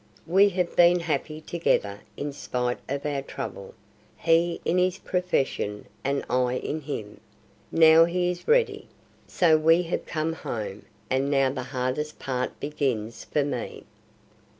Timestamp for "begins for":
12.59-13.43